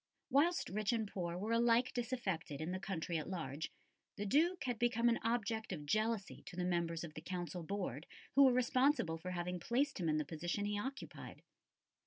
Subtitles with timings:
[0.31, 3.71] Whilst rich and poor were alike disaffected in the country at large,
[4.15, 8.07] the Duke had become an object of jealousy to the members of the Council Board
[8.33, 11.43] who were responsible for having placed him in the position he occupied.